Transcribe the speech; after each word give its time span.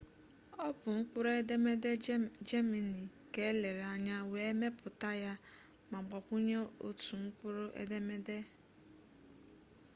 ọ 0.65 0.67
bụ 0.77 0.87
mkpụrụ 0.97 1.29
edemede 1.41 1.91
jemani 2.47 3.01
ka 3.33 3.39
elere 3.51 3.83
anya 3.93 4.17
wee 4.31 4.51
mepụta 4.59 5.09
ya 5.23 5.33
ma 5.89 5.99
gbakwunye 6.07 6.57
otu 6.87 7.13
mkpụrụ 7.25 7.63
edemede 7.81 8.37
õ/õ 8.43 8.47